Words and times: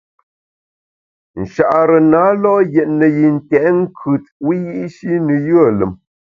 Nchare 1.41 1.97
na 2.11 2.23
lo’ 2.41 2.53
yètne 2.73 3.07
yi 3.17 3.27
ntèt 3.35 3.65
nkùt 3.79 4.23
wiyi’shi 4.45 5.11
ne 5.25 5.33
yùe 5.47 5.67
lùm. 5.77 5.91